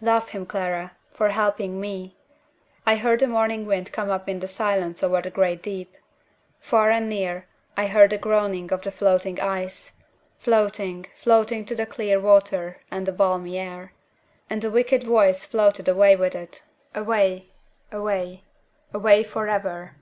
'Love 0.00 0.30
him, 0.30 0.46
Clara, 0.46 0.92
for 1.10 1.28
helping 1.28 1.78
me!' 1.78 2.16
I 2.86 2.96
heard 2.96 3.20
the 3.20 3.26
morning 3.26 3.66
wind 3.66 3.92
come 3.92 4.08
up 4.08 4.30
in 4.30 4.40
the 4.40 4.48
silence 4.48 5.02
over 5.02 5.20
the 5.20 5.28
great 5.28 5.62
deep. 5.62 5.94
Far 6.58 6.90
and 6.90 7.06
near, 7.06 7.44
I 7.76 7.88
heard 7.88 8.08
the 8.08 8.16
groaning 8.16 8.72
of 8.72 8.80
the 8.80 8.90
floating 8.90 9.38
ice; 9.38 9.92
floating, 10.38 11.04
floating 11.16 11.66
to 11.66 11.74
the 11.74 11.84
clear 11.84 12.18
water 12.18 12.80
and 12.90 13.04
the 13.04 13.12
balmy 13.12 13.58
air. 13.58 13.92
And 14.48 14.62
the 14.62 14.70
wicked 14.70 15.02
Voice 15.02 15.44
floated 15.44 15.86
away 15.86 16.16
with 16.16 16.34
it 16.34 16.62
away, 16.94 17.48
away, 17.92 18.42
away 18.94 19.22
forever! 19.22 19.96